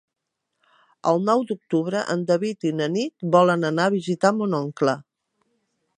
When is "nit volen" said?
2.97-3.69